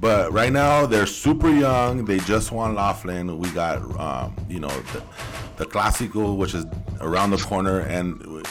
[0.00, 2.06] but right now they're super young.
[2.06, 3.38] They just won Laughlin.
[3.38, 5.02] We got um, you know the,
[5.56, 6.64] the Clásico, which is
[7.02, 8.46] around the corner, and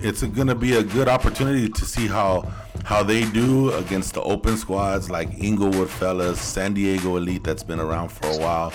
[0.00, 2.50] it's going to be a good opportunity to see how
[2.84, 7.80] how they do against the open squads like Inglewood Fellas, San Diego Elite that's been
[7.80, 8.72] around for a while,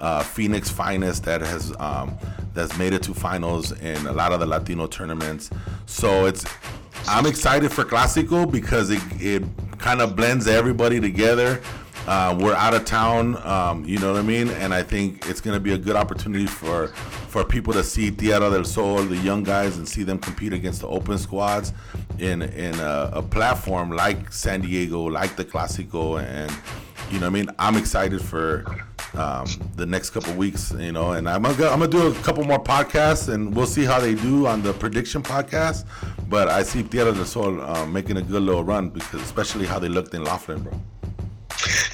[0.00, 2.16] uh, Phoenix Finest that has um,
[2.54, 5.50] that's made it to finals in a lot of the Latino tournaments.
[5.86, 6.44] So it's
[7.06, 9.42] I'm excited for Clásico because it, it
[9.78, 11.60] kind of blends everybody together.
[12.06, 15.40] Uh, we're out of town, um, you know what I mean, and I think it's
[15.40, 16.92] going to be a good opportunity for
[17.28, 20.80] for people to see Tierra del Sol, the young guys, and see them compete against
[20.80, 21.72] the open squads
[22.18, 26.50] in in a, a platform like San Diego, like the Clásico, and
[27.12, 27.48] you know I mean.
[27.58, 28.64] I'm excited for
[29.14, 32.44] um, the next couple weeks, you know, and I'm gonna I'm gonna do a couple
[32.44, 35.84] more podcasts, and we'll see how they do on the prediction podcast.
[36.28, 39.78] But I see Tierra del Sol um, making a good little run because especially how
[39.78, 40.80] they looked in Laughlin, bro.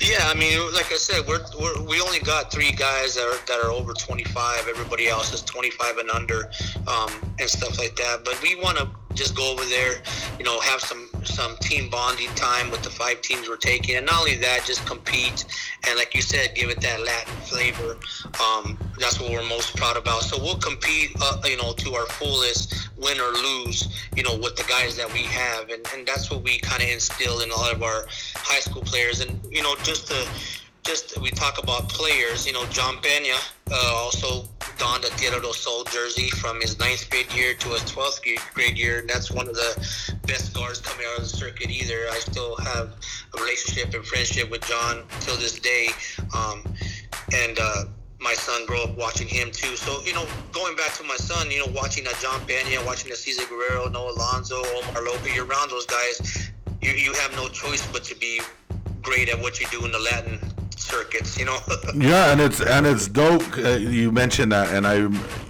[0.01, 3.47] Yeah, I mean, like I said, we're, we're we only got three guys that are
[3.47, 4.69] that are over 25.
[4.69, 6.51] Everybody else is 25 and under,
[6.87, 8.25] um, and stuff like that.
[8.25, 10.03] But we want to just go over there,
[10.39, 14.07] you know, have some some team bonding time with the five teams we're taking, and
[14.07, 15.45] not only that, just compete
[15.87, 17.97] and, like you said, give it that Latin flavor.
[18.43, 20.23] Um, that's what we're most proud about.
[20.23, 24.57] So we'll compete, uh, you know, to our fullest, win or lose, you know, with
[24.57, 27.71] the guys that we have, and and that's what we kind of instill in all
[27.71, 30.27] of our high school players, and you know, just to
[30.85, 33.37] just we talk about players, you know, John Pena
[33.73, 34.47] uh, also
[34.79, 38.21] donned a Tierra Sol jersey from his ninth grade year to his 12th
[38.53, 38.99] grade year.
[38.99, 42.07] And that's one of the best guards coming out of the circuit either.
[42.11, 42.95] I still have
[43.35, 45.89] a relationship and friendship with John till this day.
[46.37, 46.63] Um,
[47.33, 47.85] and, uh,
[48.21, 49.77] my son grew up watching him too.
[49.77, 53.13] So you know, going back to my son, you know, watching a John Pena, watching
[53.13, 56.51] a Cesar Guerrero, Noah Alonso, Omar Lopez, you're around those guys.
[56.81, 58.41] You you have no choice but to be
[59.03, 60.41] great at what you do in the Latin
[60.85, 61.39] circuits.
[61.39, 61.59] You know.
[61.95, 63.43] Yeah, and it's and it's dope.
[63.57, 64.95] Uh, you mentioned that, and I,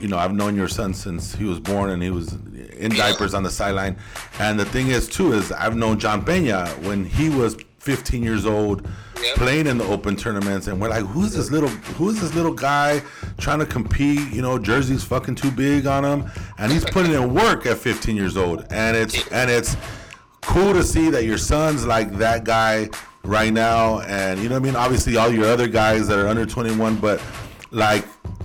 [0.01, 2.35] you know, I've known your son since he was born, and he was
[2.79, 3.97] in diapers on the sideline.
[4.39, 8.45] And the thing is, too, is I've known John Pena when he was 15 years
[8.47, 8.87] old,
[9.23, 9.37] Yep.
[9.37, 13.01] playing in the open tournaments, and we're like, who's this little, who's this little guy
[13.39, 14.21] trying to compete?
[14.33, 18.17] You know, jersey's fucking too big on him, and he's putting in work at 15
[18.17, 19.77] years old, and it's and it's
[20.43, 22.91] cool to see that your son's like that guy
[23.25, 24.77] right now and you know what I mean?
[24.77, 27.23] Obviously all your other guys that are under 21 but
[27.71, 28.05] like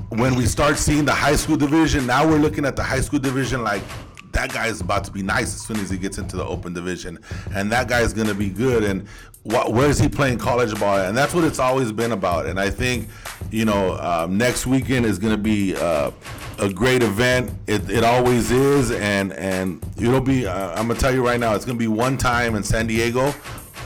[0.09, 3.19] when we start seeing the high school division now we're looking at the high school
[3.19, 3.83] division like
[4.31, 6.73] that guy is about to be nice as soon as he gets into the open
[6.73, 7.19] division
[7.53, 9.07] and that guy is going to be good and
[9.43, 12.59] wh- where is he playing college ball and that's what it's always been about and
[12.59, 13.09] I think
[13.51, 16.11] you know um, next weekend is going to be uh,
[16.59, 17.51] a great event.
[17.67, 21.55] It, it always is and and it'll be uh, I'm gonna tell you right now
[21.55, 23.33] it's gonna be one time in San Diego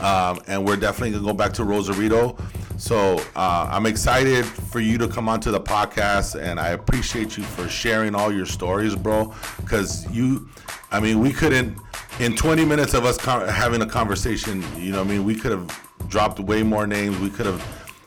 [0.00, 2.36] um, and we're definitely gonna go back to Rosarito.
[2.76, 7.44] So uh, I'm excited for you to come onto the podcast, and I appreciate you
[7.44, 9.32] for sharing all your stories, bro.
[9.60, 10.48] Because you,
[10.90, 11.78] I mean, we couldn't
[12.20, 14.64] in 20 minutes of us having a conversation.
[14.76, 17.18] You know, I mean, we could have dropped way more names.
[17.18, 17.64] We could have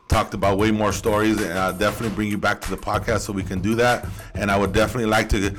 [0.07, 3.33] talked about way more stories, and I'll definitely bring you back to the podcast so
[3.33, 4.05] we can do that.
[4.33, 5.55] And I would definitely like to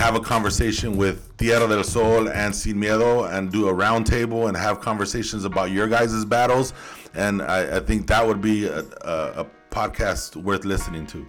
[0.00, 4.56] have a conversation with Tierra del Sol and Sin Miedo and do a roundtable and
[4.56, 6.72] have conversations about your guys' battles.
[7.12, 11.28] And I, I think that would be a, a, a podcast worth listening to.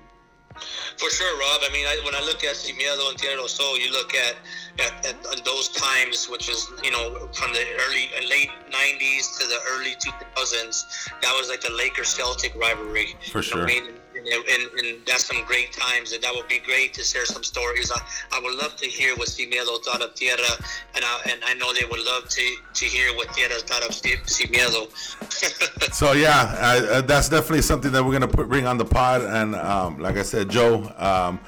[0.97, 1.61] For sure, Rob.
[1.67, 4.15] I mean, I, when I look at Sin Miedo and Tierra del Sol, you look
[4.15, 4.35] at,
[4.79, 9.37] at, at, at those times, which is, you know, from the early, uh, late 90s
[9.37, 13.15] to the early 2000s, that was like the Lakers Celtic rivalry.
[13.33, 16.93] For You know And, and, and that's some great times, and that would be great
[16.95, 17.91] to share some stories.
[17.91, 17.99] I,
[18.37, 20.39] I would love to hear what Sin Miedo thought of Tierra,
[20.95, 23.93] and I, and I know they would love to, to hear what Tierra thought of
[23.93, 24.19] Sin
[25.91, 29.21] So yeah, uh, that's definitely something that we're gonna put, bring on the pod.
[29.21, 31.39] And um, like I said, Joe, um,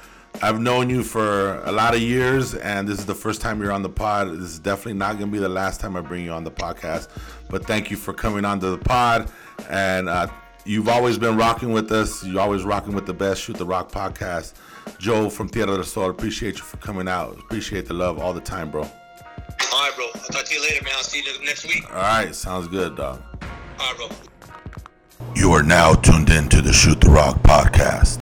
[0.42, 3.72] I've known you for a lot of years, and this is the first time you're
[3.72, 4.32] on the pod.
[4.32, 7.08] This is definitely not gonna be the last time I bring you on the podcast.
[7.48, 9.30] But thank you for coming onto the pod,
[9.68, 10.26] and uh,
[10.64, 12.24] you've always been rocking with us.
[12.24, 14.54] You're always rocking with the best Shoot the Rock podcast.
[14.98, 17.38] Joe from Tierra del Sol, appreciate you for coming out.
[17.38, 18.82] Appreciate the love all the time, bro.
[18.82, 20.06] All right, bro.
[20.14, 20.92] I'll talk to you later, man.
[20.96, 21.84] I'll see you next week.
[21.90, 23.22] All right, sounds good, dog.
[23.78, 24.08] All right, bro.
[25.34, 28.20] You are now tuned in to the Shoot the Rock podcast.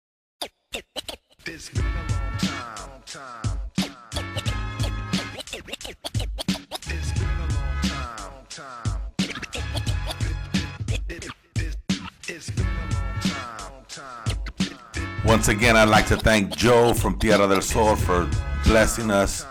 [15.32, 18.30] Once again, I'd like to thank Joe from Tierra del Sol for
[18.65, 19.46] blessing us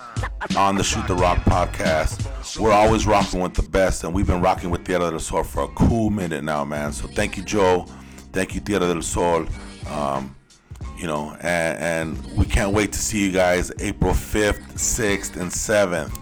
[0.55, 2.61] on the Shoot the Rock podcast.
[2.61, 5.62] We're always rocking with the best, and we've been rocking with Tierra del Sol for
[5.62, 6.93] a cool minute now, man.
[6.93, 7.87] So thank you, Joe.
[8.31, 9.47] Thank you, Tierra del Sol.
[9.88, 10.37] Um,
[10.99, 15.51] you know, and, and we can't wait to see you guys April 5th, 6th, and
[15.51, 16.14] 7th.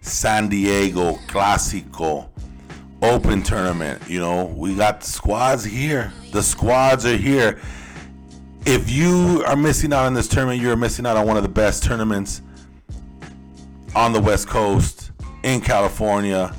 [0.00, 2.30] San Diego Clásico
[3.00, 4.02] Open Tournament.
[4.08, 6.12] You know, we got squads here.
[6.32, 7.60] The squads are here
[8.66, 11.48] if you are missing out on this tournament, you're missing out on one of the
[11.48, 12.42] best tournaments
[13.94, 16.54] on the West Coast in California.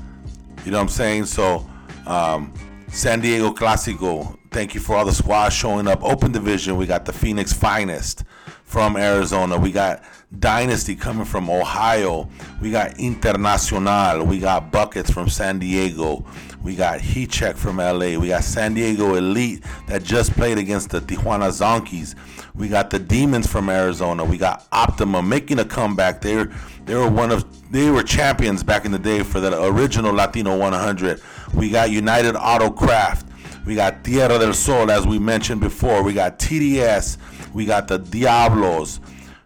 [0.64, 1.26] You know what I'm saying?
[1.26, 1.68] So,
[2.06, 2.54] um,
[2.88, 4.38] San Diego Clásico.
[4.52, 6.04] Thank you for all the squads showing up.
[6.04, 6.78] Open division.
[6.78, 8.24] We got the Phoenix Finest
[8.64, 9.58] from Arizona.
[9.58, 10.04] We got
[10.40, 12.30] Dynasty coming from Ohio.
[12.62, 14.26] We got Internacional.
[14.26, 16.26] We got Buckets from San Diego.
[16.64, 18.18] We got Heat Check from LA.
[18.18, 22.16] We got San Diego Elite that just played against the Tijuana Zonkeys.
[22.56, 24.26] We got the Demons from Arizona.
[24.26, 26.22] We got Optima making a comeback.
[26.22, 26.46] They
[26.86, 30.58] they were one of they were champions back in the day for the original Latino
[30.58, 31.22] 100.
[31.54, 33.26] We got United Autocraft.
[33.66, 36.04] We got Tierra del Sol, as we mentioned before.
[36.04, 37.18] We got TDS.
[37.54, 39.00] We got the Diablos.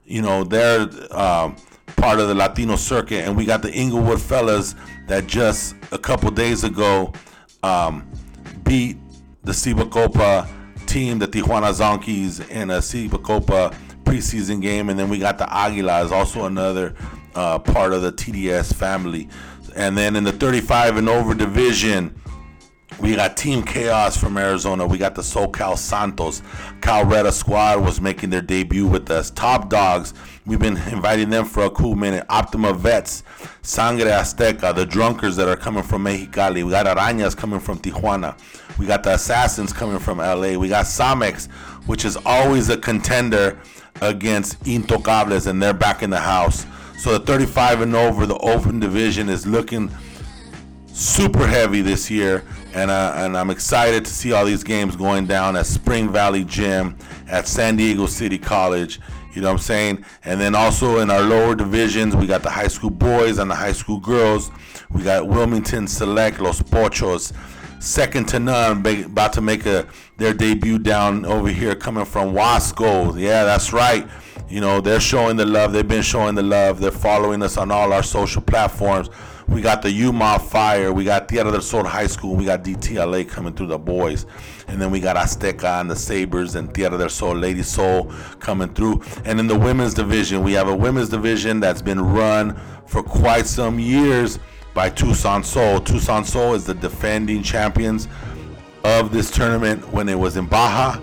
[0.10, 1.56] You know, they're um,
[1.95, 3.26] part of the Latino circuit.
[3.26, 4.74] And we got the Inglewood fellas
[5.08, 7.13] that just a couple days ago
[7.62, 8.10] um,
[8.63, 8.98] beat
[9.44, 10.48] the CIBACOPA
[10.88, 14.90] team, the Tijuana Zonkeys, in a CIBACOPA preseason game.
[14.90, 16.96] And then we got the Aguilas, also another
[17.36, 19.29] uh, part of the TDS family.
[19.75, 22.19] And then in the 35 and over division,
[23.00, 24.85] we got Team Chaos from Arizona.
[24.85, 26.41] We got the SoCal Santos.
[26.81, 29.31] Cal Reda squad was making their debut with us.
[29.31, 30.13] Top Dogs.
[30.45, 32.25] We've been inviting them for a cool minute.
[32.29, 33.23] Optima Vets,
[33.62, 36.63] Sangre Azteca, the Drunkers that are coming from Mexicali.
[36.63, 38.37] We got Arañas coming from Tijuana.
[38.77, 40.58] We got the Assassins coming from LA.
[40.58, 41.50] We got Samex,
[41.85, 43.60] which is always a contender
[44.02, 46.65] against Intocables, and they're back in the house.
[47.00, 49.89] So the 35 and over, the open division is looking
[50.87, 52.43] super heavy this year,
[52.74, 56.44] and uh, and I'm excited to see all these games going down at Spring Valley
[56.44, 56.98] Gym,
[57.28, 59.00] at San Diego City College.
[59.34, 60.06] You know what I'm saying?
[60.26, 63.56] And then also in our lower divisions, we got the high school boys and the
[63.56, 64.52] high school girls.
[64.90, 67.32] We got Wilmington Select, Los Pochos,
[67.82, 73.20] second to none, about to make a their debut down over here, coming from Wasco.
[73.20, 74.08] Yeah, that's right.
[74.50, 75.74] You know they're showing the love.
[75.74, 76.80] They've been showing the love.
[76.80, 79.10] They're following us on all our social platforms.
[79.50, 80.93] We got the UMA Fire.
[80.93, 82.35] We got Tierra del Sol High School.
[82.35, 84.27] We got DTLA coming through the boys.
[84.67, 88.71] And then we got Azteca and the Sabres and Tierra del Sol Lady Soul coming
[88.73, 89.02] through.
[89.25, 93.47] And in the women's division, we have a women's division that's been run for quite
[93.47, 94.37] some years
[94.75, 95.79] by Tucson Soul.
[95.79, 98.08] Tucson Soul is the defending champions
[98.83, 101.02] of this tournament when it was in Baja.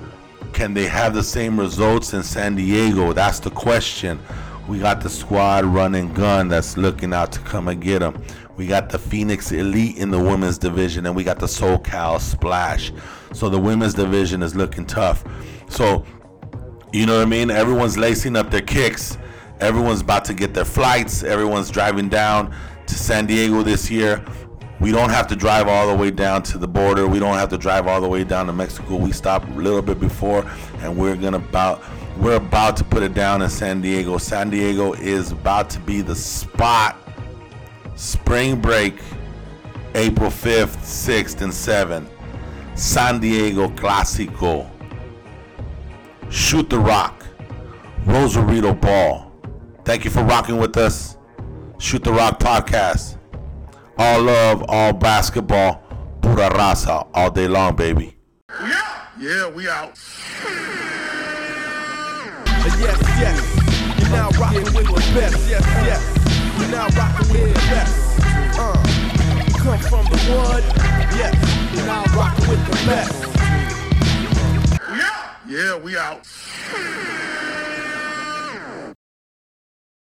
[0.53, 3.13] Can they have the same results in San Diego?
[3.13, 4.21] That's the question.
[4.69, 8.21] We got the squad running gun that's looking out to come and get them.
[8.57, 12.93] We got the Phoenix Elite in the women's division, and we got the SoCal Splash.
[13.33, 15.25] So the women's division is looking tough.
[15.69, 16.05] So,
[16.93, 17.51] you know what I mean?
[17.51, 19.19] Everyone's lacing up their kicks.
[19.61, 21.23] Everyone's about to get their flights.
[21.23, 22.55] Everyone's driving down
[22.87, 24.25] to San Diego this year.
[24.81, 27.07] We don't have to drive all the way down to the border.
[27.07, 28.97] We don't have to drive all the way down to Mexico.
[28.97, 30.45] We stop a little bit before,
[30.81, 31.83] and we're gonna about
[32.19, 34.19] we're about to put it down in San Diego.
[34.19, 36.97] San Diego is about to be the spot.
[37.95, 39.01] Spring break,
[39.95, 42.09] April 5th, 6th, and 7th.
[42.79, 44.69] San Diego Clásico.
[46.31, 47.25] Shoot the Rock.
[48.05, 49.33] Rosarito Ball.
[49.85, 51.17] Thank you for rocking with us.
[51.79, 53.19] Shoot the Rock podcast.
[53.99, 55.83] All love, all basketball.
[56.21, 58.17] Pura raza all day long, baby.
[58.51, 59.99] Yeah, yeah, we out.
[62.79, 63.99] Yes, yes.
[63.99, 65.49] You're now rocking with the best.
[65.49, 66.03] Yes, yes.
[66.59, 68.21] You're now rocking with the best.
[68.59, 68.75] Uh,
[69.59, 70.65] come from the wood.
[71.17, 71.35] Yes.
[71.75, 73.27] You're now rocking with the best.
[74.95, 77.16] Yeah, yeah, we out.